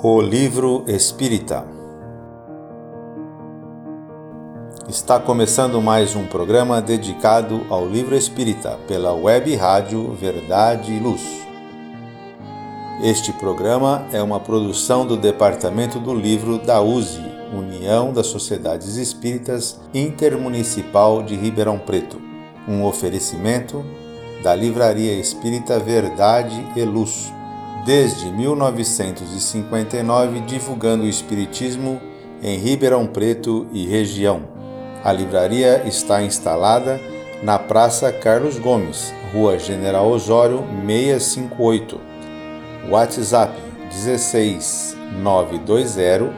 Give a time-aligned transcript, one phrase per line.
[0.00, 1.66] O Livro Espírita
[4.88, 11.20] Está começando mais um programa dedicado ao livro espírita pela web rádio Verdade e Luz.
[13.02, 17.20] Este programa é uma produção do Departamento do Livro da USE,
[17.52, 22.20] União das Sociedades Espíritas Intermunicipal de Ribeirão Preto,
[22.68, 23.84] um oferecimento
[24.44, 27.32] da Livraria Espírita Verdade e Luz
[27.84, 32.00] desde 1959 divulgando o Espiritismo
[32.42, 34.42] em Ribeirão Preto e região.
[35.04, 36.98] A livraria está instalada
[37.42, 42.00] na Praça Carlos Gomes, Rua General Osório 658.
[42.90, 43.52] WhatsApp
[43.90, 46.32] 16 920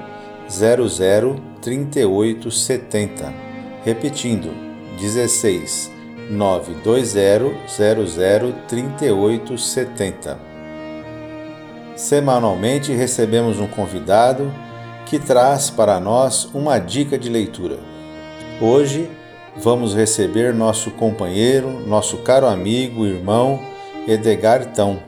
[0.49, 3.33] 00 3870.
[3.85, 4.51] Repetindo,
[4.99, 5.91] 16
[6.31, 10.50] 920 00 3870.
[12.01, 14.51] Semanalmente recebemos um convidado
[15.05, 17.79] que traz para nós uma dica de leitura.
[18.59, 19.11] Hoje
[19.59, 23.61] vamos receber nosso companheiro, nosso caro amigo, irmão
[24.09, 24.99] Edgar Tão.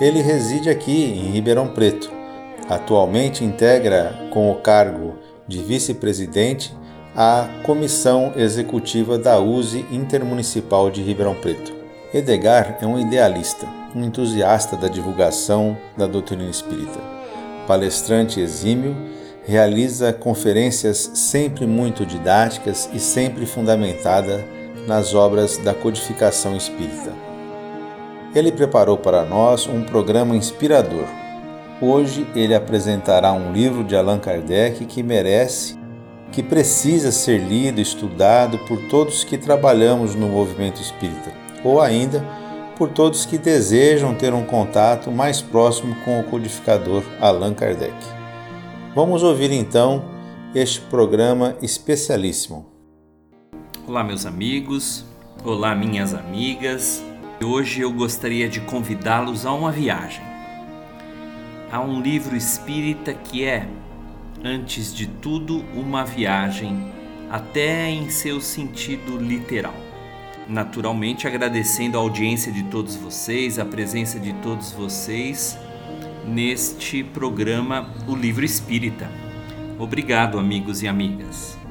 [0.00, 2.10] Ele reside aqui em Ribeirão Preto.
[2.68, 5.14] Atualmente integra com o cargo
[5.46, 6.76] de vice-presidente
[7.14, 11.72] a Comissão Executiva da USE Intermunicipal de Ribeirão Preto.
[12.12, 17.00] Edgar é um idealista um entusiasta da divulgação da doutrina espírita.
[17.66, 18.94] Palestrante exímio,
[19.46, 24.44] realiza conferências sempre muito didáticas e sempre fundamentada
[24.86, 27.10] nas obras da codificação espírita.
[28.34, 31.06] Ele preparou para nós um programa inspirador.
[31.80, 35.78] Hoje ele apresentará um livro de Allan Kardec que merece,
[36.30, 41.32] que precisa ser lido estudado por todos que trabalhamos no movimento espírita,
[41.64, 42.22] ou ainda
[42.76, 47.96] por todos que desejam ter um contato mais próximo com o codificador Allan Kardec.
[48.94, 50.04] Vamos ouvir então
[50.54, 52.66] este programa especialíssimo.
[53.86, 55.04] Olá, meus amigos,
[55.42, 57.02] olá, minhas amigas.
[57.42, 60.24] Hoje eu gostaria de convidá-los a uma viagem.
[61.72, 63.66] Há um livro espírita que é,
[64.44, 66.92] antes de tudo, uma viagem,
[67.30, 69.85] até em seu sentido literal
[70.48, 75.58] naturalmente agradecendo a audiência de todos vocês, a presença de todos vocês
[76.26, 79.10] neste programa O Livro Espírita.
[79.78, 81.65] Obrigado, amigos e amigas.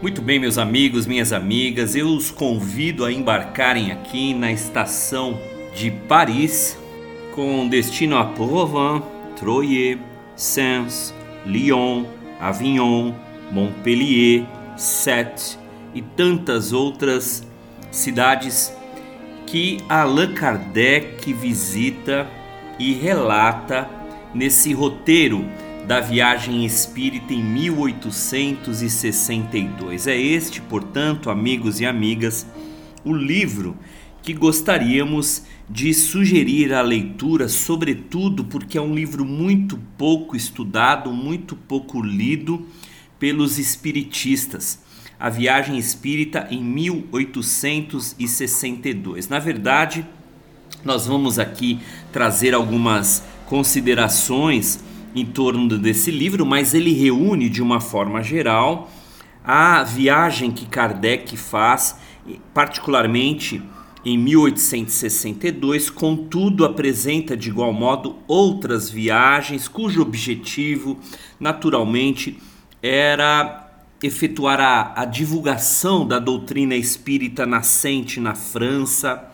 [0.00, 5.36] Muito bem, meus amigos, minhas amigas, eu os convido a embarcarem aqui na estação
[5.74, 6.78] de Paris,
[7.34, 9.04] com destino a Provence,
[9.36, 9.98] Troyes,
[10.36, 11.12] Sens,
[11.44, 12.04] Lyon,
[12.38, 13.12] Avignon,
[13.50, 15.58] Montpellier, Sète
[15.92, 17.44] e tantas outras
[17.90, 18.72] cidades
[19.48, 22.24] que Allan Kardec visita
[22.78, 23.90] e relata
[24.32, 25.44] nesse roteiro
[25.88, 30.06] da viagem espírita em 1862.
[30.06, 32.46] É este, portanto, amigos e amigas,
[33.02, 33.74] o livro
[34.20, 41.56] que gostaríamos de sugerir a leitura, sobretudo porque é um livro muito pouco estudado, muito
[41.56, 42.66] pouco lido
[43.18, 44.80] pelos espiritistas.
[45.18, 49.30] A Viagem Espírita em 1862.
[49.30, 50.04] Na verdade,
[50.84, 51.80] nós vamos aqui
[52.12, 54.86] trazer algumas considerações
[55.20, 58.90] em torno desse livro, mas ele reúne de uma forma geral
[59.50, 61.98] a viagem que Kardec faz,
[62.52, 63.62] particularmente
[64.04, 70.98] em 1862, contudo apresenta de igual modo outras viagens cujo objetivo,
[71.40, 72.38] naturalmente,
[72.82, 73.70] era
[74.02, 79.32] efetuar a, a divulgação da doutrina espírita nascente na França,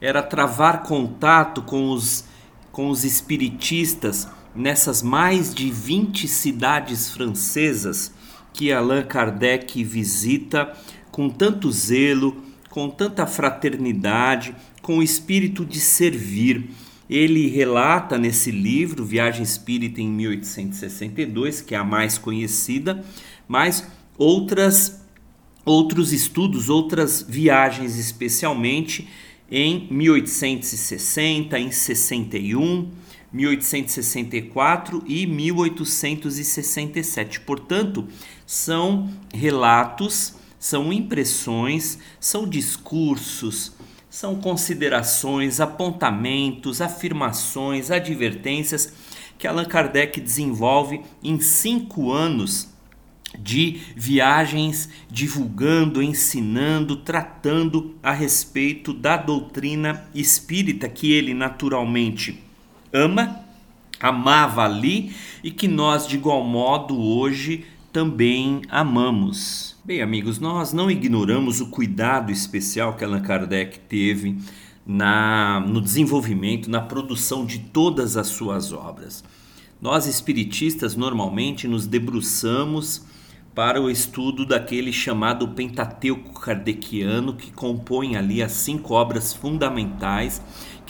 [0.00, 2.24] era travar contato com os,
[2.72, 8.12] com os espiritistas nessas mais de 20 cidades francesas
[8.52, 10.76] que Allan Kardec visita
[11.10, 16.70] com tanto zelo, com tanta fraternidade, com o espírito de servir.
[17.08, 23.04] Ele relata nesse livro, Viagem Espírita em 1862, que é a mais conhecida,
[23.48, 23.86] mas
[24.16, 25.00] outras
[25.64, 29.08] outros estudos, outras viagens especialmente
[29.50, 32.88] em 1860, em 61,
[33.32, 37.40] 1864 e 1867.
[37.40, 38.06] Portanto,
[38.46, 43.72] são relatos, são impressões, são discursos,
[44.08, 48.92] são considerações, apontamentos, afirmações, advertências
[49.38, 52.68] que Allan Kardec desenvolve em cinco anos
[53.38, 62.49] de viagens divulgando, ensinando, tratando a respeito da doutrina espírita que ele naturalmente
[62.92, 63.40] ama,
[64.00, 69.76] amava ali e que nós de igual modo hoje também amamos.
[69.84, 74.38] Bem, amigos, nós não ignoramos o cuidado especial que Allan Kardec teve
[74.86, 79.24] na, no desenvolvimento, na produção de todas as suas obras.
[79.80, 83.04] Nós espiritistas normalmente nos debruçamos
[83.54, 90.40] para o estudo daquele chamado Pentateuco Kardeciano, que compõe ali as cinco obras fundamentais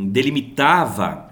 [0.06, 1.27] delimitava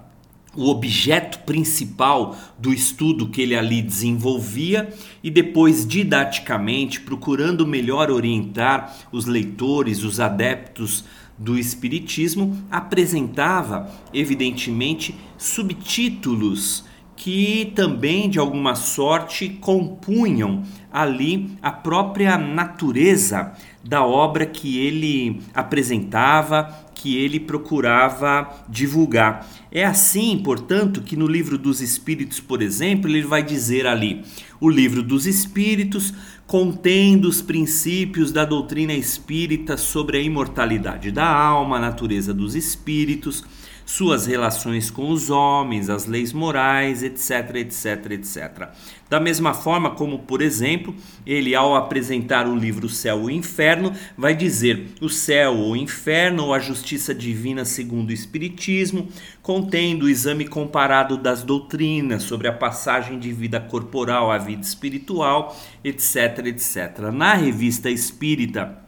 [0.57, 4.91] o objeto principal do estudo que ele ali desenvolvia
[5.23, 11.05] e depois didaticamente procurando melhor orientar os leitores, os adeptos
[11.37, 16.83] do espiritismo, apresentava evidentemente subtítulos
[17.15, 23.53] que também de alguma sorte compunham ali a própria natureza
[23.83, 29.47] da obra que ele apresentava, que ele procurava divulgar.
[29.71, 34.23] É assim, portanto, que no livro dos Espíritos, por exemplo, ele vai dizer ali:
[34.59, 36.13] o livro dos Espíritos
[36.45, 43.43] contendo os princípios da doutrina espírita sobre a imortalidade da alma, a natureza dos espíritos
[43.87, 48.69] suas relações com os homens, as leis morais, etc, etc, etc.
[49.09, 50.93] Da mesma forma como, por exemplo,
[51.25, 56.53] ele ao apresentar o livro Céu e Inferno, vai dizer: o céu ou inferno ou
[56.53, 59.07] a justiça divina segundo o espiritismo,
[59.41, 65.57] contendo o exame comparado das doutrinas sobre a passagem de vida corporal à vida espiritual,
[65.81, 66.99] etc, etc.
[67.13, 68.86] Na revista Espírita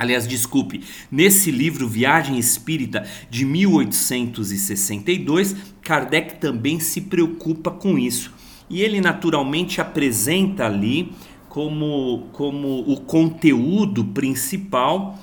[0.00, 8.32] Aliás, desculpe, nesse livro Viagem Espírita de 1862, Kardec também se preocupa com isso.
[8.70, 11.12] E ele naturalmente apresenta ali
[11.50, 15.18] como, como o conteúdo principal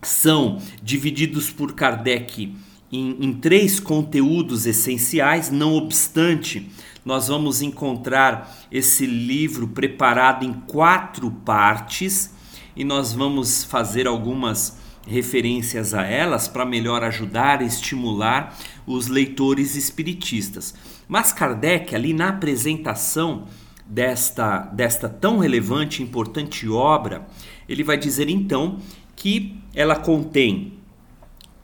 [0.00, 2.56] são divididos por Kardec
[2.90, 6.66] em, em três conteúdos essenciais, não obstante,
[7.04, 12.40] nós vamos encontrar esse livro preparado em quatro partes
[12.76, 14.76] e nós vamos fazer algumas
[15.06, 20.74] referências a elas para melhor ajudar e estimular os leitores espiritistas.
[21.08, 23.44] Mas Kardec, ali na apresentação
[23.86, 27.26] desta, desta tão relevante e importante obra,
[27.68, 28.78] ele vai dizer então
[29.16, 30.74] que ela contém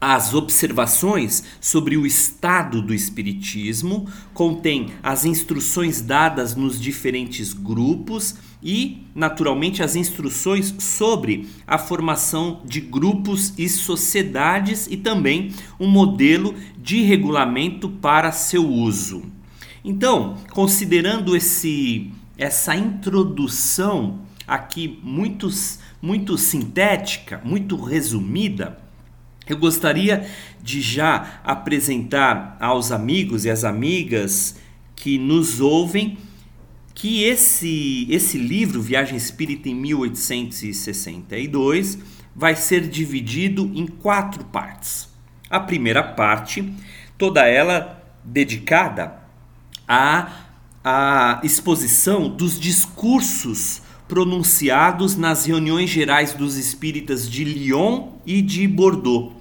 [0.01, 9.07] as observações sobre o estado do espiritismo, contém as instruções dadas nos diferentes grupos e,
[9.15, 17.03] naturalmente, as instruções sobre a formação de grupos e sociedades e também um modelo de
[17.03, 19.23] regulamento para seu uso.
[19.85, 25.49] Então, considerando esse essa introdução aqui muito,
[26.01, 28.79] muito sintética, muito resumida,
[29.49, 30.29] eu gostaria
[30.63, 34.57] de já apresentar aos amigos e às amigas
[34.95, 36.17] que nos ouvem
[36.99, 41.97] que esse, esse livro, Viagem Espírita em 1862,
[42.35, 45.09] vai ser dividido em quatro partes.
[45.49, 46.75] A primeira parte,
[47.17, 49.17] toda ela dedicada
[49.87, 50.47] à,
[50.83, 59.35] à exposição dos discursos pronunciados nas reuniões gerais dos espíritas de Lyon e de Bordeaux.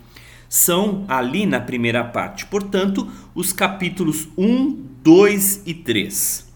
[0.47, 6.46] São ali na primeira parte, portanto, os capítulos 1, 2 e 3.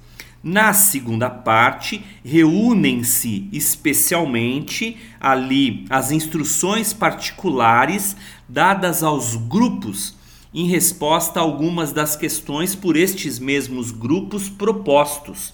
[0.44, 8.16] Na segunda parte, reúnem-se especialmente ali as instruções particulares
[8.50, 10.16] dadas aos grupos
[10.54, 15.54] em resposta a algumas das questões por estes mesmos grupos propostos.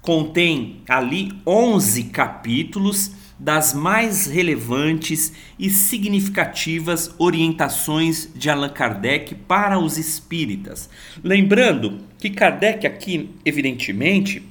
[0.00, 9.98] Contém ali 11 capítulos das mais relevantes e significativas orientações de Allan Kardec para os
[9.98, 10.88] espíritas.
[11.22, 14.42] Lembrando que Kardec aqui, evidentemente,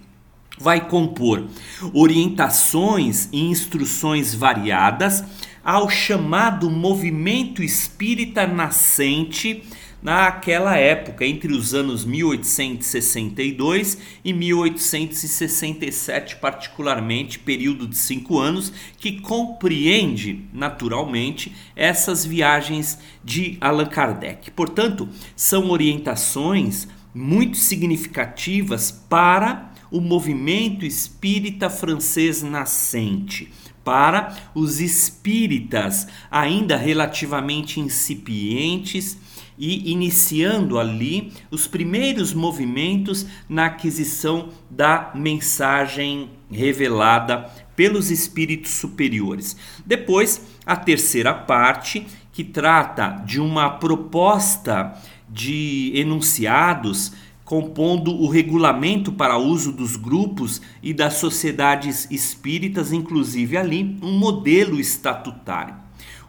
[0.60, 1.48] vai compor
[1.94, 5.24] orientações e instruções variadas
[5.64, 9.64] ao chamado movimento espírita nascente
[10.04, 20.44] naquela época, entre os anos 1862 e 1867, particularmente, período de cinco anos, que compreende
[20.52, 24.52] naturalmente essas viagens de Allan Kardec.
[24.52, 33.50] Portanto, são orientações muito significativas para o movimento espírita francês nascente
[33.84, 39.18] para os espíritas ainda relativamente incipientes
[39.58, 49.58] e iniciando ali os primeiros movimentos na aquisição da mensagem revelada pelos espíritos superiores.
[49.86, 54.94] Depois, a terceira parte, que trata de uma proposta
[55.30, 57.12] de enunciados
[57.44, 64.80] compondo o regulamento para uso dos grupos e das sociedades espíritas, inclusive ali um modelo
[64.80, 65.76] estatutário,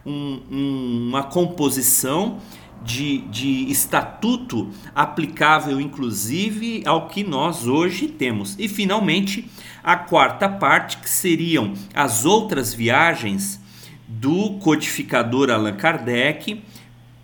[0.05, 2.39] um, um, uma composição
[2.85, 8.55] de, de estatuto aplicável, inclusive, ao que nós hoje temos.
[8.59, 9.49] E, finalmente,
[9.83, 13.59] a quarta parte, que seriam as outras viagens
[14.07, 16.61] do codificador Allan Kardec,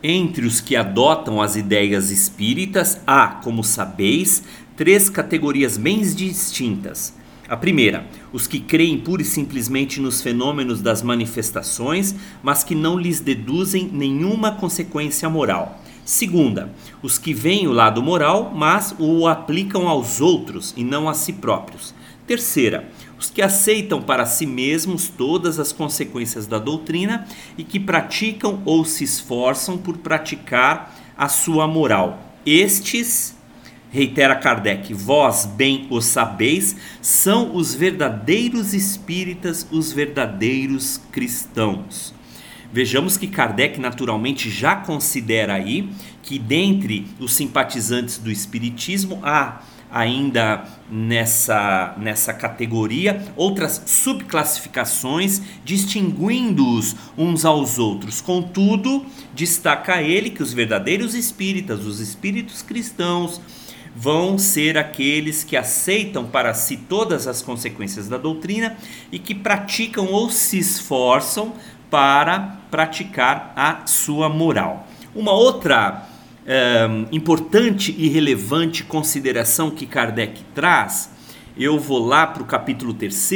[0.02, 4.42] Entre os que adotam as ideias espíritas há, como sabeis,
[4.76, 7.14] três categorias bem distintas.
[7.46, 12.98] A primeira, os que creem pura e simplesmente nos fenômenos das manifestações, mas que não
[12.98, 15.82] lhes deduzem nenhuma consequência moral.
[16.02, 21.14] Segunda, os que veem o lado moral, mas o aplicam aos outros e não a
[21.14, 21.94] si próprios.
[22.26, 22.88] Terceira,
[23.22, 27.24] os que aceitam para si mesmos todas as consequências da doutrina
[27.56, 32.34] e que praticam ou se esforçam por praticar a sua moral.
[32.44, 33.36] Estes,
[33.92, 42.12] reitera Kardec, vós bem o sabeis, são os verdadeiros espíritas, os verdadeiros cristãos.
[42.72, 45.88] Vejamos que Kardec naturalmente já considera aí
[46.24, 49.60] que dentre os simpatizantes do espiritismo há
[49.92, 58.20] ainda nessa, nessa categoria, outras subclassificações, distinguindo-os uns aos outros.
[58.22, 63.38] Contudo, destaca ele que os verdadeiros espíritas, os espíritos cristãos,
[63.94, 68.76] vão ser aqueles que aceitam para si todas as consequências da doutrina
[69.10, 71.52] e que praticam ou se esforçam
[71.90, 74.88] para praticar a sua moral.
[75.14, 76.08] Uma outra
[76.46, 81.10] é, importante e relevante consideração que Kardec traz,
[81.56, 83.32] eu vou lá para o capítulo 3,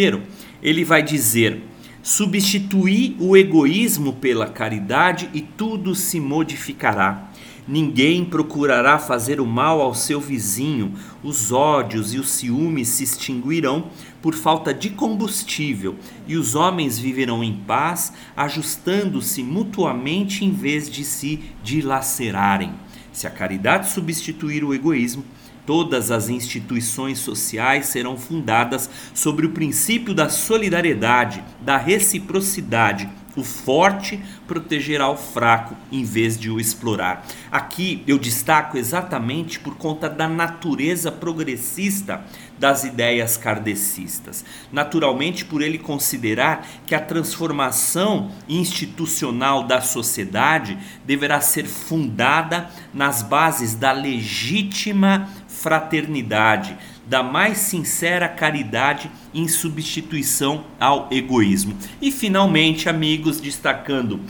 [0.62, 1.62] ele vai dizer:
[2.02, 7.30] substituir o egoísmo pela caridade e tudo se modificará.
[7.68, 13.88] Ninguém procurará fazer o mal ao seu vizinho, os ódios e os ciúmes se extinguirão
[14.22, 15.96] por falta de combustível,
[16.28, 22.72] e os homens viverão em paz, ajustando-se mutuamente em vez de se dilacerarem.
[23.16, 25.24] Se a caridade substituir o egoísmo,
[25.64, 34.18] todas as instituições sociais serão fundadas sobre o princípio da solidariedade, da reciprocidade, o forte
[34.46, 37.24] protegerá o fraco em vez de o explorar.
[37.52, 42.24] Aqui eu destaco exatamente por conta da natureza progressista
[42.58, 44.44] das ideias kardecistas.
[44.72, 53.74] Naturalmente, por ele considerar que a transformação institucional da sociedade deverá ser fundada nas bases
[53.74, 61.76] da legítima fraternidade, da mais sincera caridade em substituição ao egoísmo.
[62.00, 64.20] E finalmente, amigos, destacando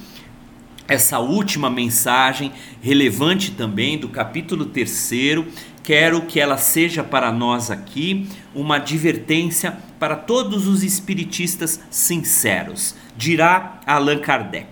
[0.89, 5.45] essa última mensagem, relevante também do capítulo 3,
[5.87, 12.97] quero que ela seja para nós aqui uma advertência para todos os espiritistas sinceros.
[13.17, 14.69] Dirá Allan Kardec: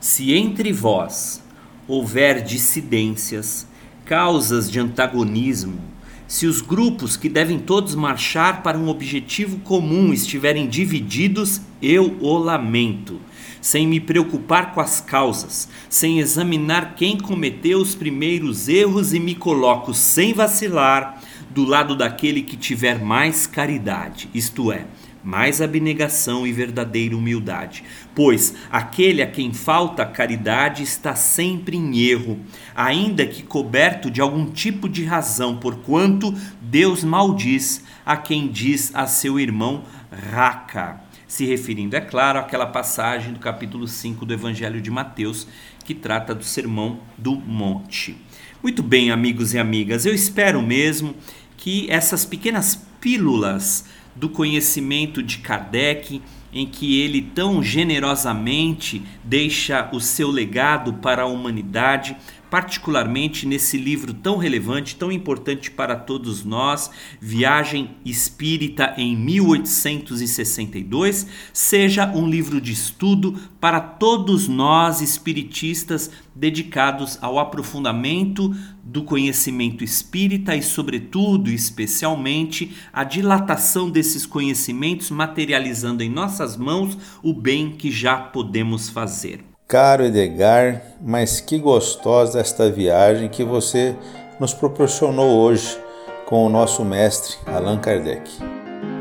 [0.00, 1.44] Se entre vós
[1.86, 3.68] houver dissidências,
[4.06, 5.78] causas de antagonismo,
[6.26, 12.38] se os grupos que devem todos marchar para um objetivo comum estiverem divididos, eu o
[12.38, 13.20] lamento,
[13.60, 19.34] sem me preocupar com as causas, sem examinar quem cometeu os primeiros erros e me
[19.34, 24.86] coloco sem vacilar do lado daquele que tiver mais caridade, isto é,
[25.22, 27.82] mais abnegação e verdadeira humildade.
[28.14, 32.38] Pois aquele a quem falta caridade está sempre em erro,
[32.74, 39.06] ainda que coberto de algum tipo de razão, porquanto Deus maldiz a quem diz a
[39.06, 39.84] seu irmão
[40.32, 41.09] raca.
[41.30, 45.46] Se referindo, é claro, àquela passagem do capítulo 5 do Evangelho de Mateus,
[45.84, 48.16] que trata do Sermão do Monte.
[48.60, 51.14] Muito bem, amigos e amigas, eu espero mesmo
[51.56, 53.84] que essas pequenas pílulas
[54.16, 56.20] do conhecimento de Kardec,
[56.52, 62.16] em que ele tão generosamente deixa o seu legado para a humanidade,
[62.50, 72.10] particularmente nesse livro tão relevante, tão importante para todos nós, Viagem Espírita em 1862, seja
[72.12, 80.62] um livro de estudo para todos nós espiritistas dedicados ao aprofundamento do conhecimento espírita e,
[80.62, 88.88] sobretudo, especialmente, a dilatação desses conhecimentos, materializando em nossas mãos o bem que já podemos
[88.88, 89.49] fazer.
[89.70, 93.94] Caro Edgar, mas que gostosa esta viagem que você
[94.40, 95.78] nos proporcionou hoje
[96.26, 98.28] com o nosso mestre Allan Kardec.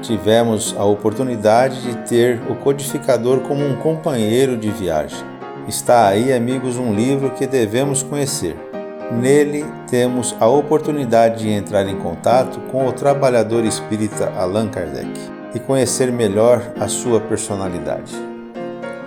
[0.04, 5.18] Tivemos a oportunidade de ter o codificador como um companheiro de viagem.
[5.68, 8.56] Está aí, amigos, um livro que devemos conhecer.
[9.12, 15.20] Nele temos a oportunidade de entrar em contato com o trabalhador espírita Allan Kardec
[15.56, 18.29] e conhecer melhor a sua personalidade.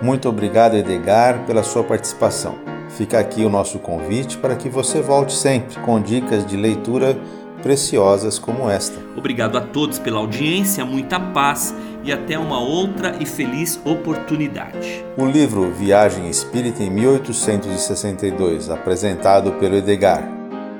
[0.03, 2.55] Muito obrigado, Edgar, pela sua participação.
[2.89, 7.17] Fica aqui o nosso convite para que você volte sempre com dicas de leitura
[7.61, 8.99] preciosas como esta.
[9.15, 15.05] Obrigado a todos pela audiência, muita paz e até uma outra e feliz oportunidade.
[15.17, 20.21] O livro Viagem Espírita em 1862, apresentado pelo Edgar,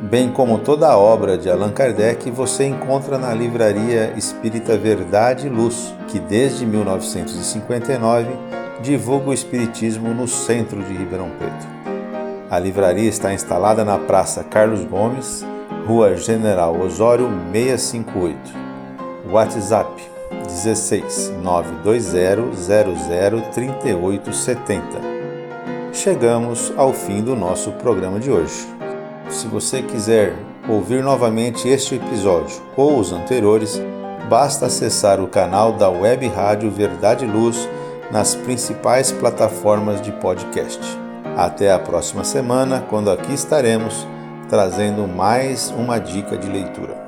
[0.01, 5.49] bem como toda a obra de Allan Kardec, você encontra na livraria Espírita Verdade e
[5.49, 11.65] Luz, que desde 1959 divulga o Espiritismo no centro de Ribeirão Preto.
[12.51, 15.45] A livraria está instalada na Praça Carlos Gomes,
[15.87, 18.37] Rua General Osório 658.
[19.31, 20.03] WhatsApp
[20.43, 24.83] 16 920 00 3870.
[25.93, 28.67] Chegamos ao fim do nosso programa de hoje.
[29.29, 30.35] Se você quiser
[30.67, 33.81] ouvir novamente este episódio ou os anteriores,
[34.29, 37.69] basta acessar o canal da Web Rádio Verdade Luz
[38.13, 40.79] nas principais plataformas de podcast.
[41.35, 44.07] Até a próxima semana, quando aqui estaremos
[44.47, 47.02] trazendo mais uma dica de leitura.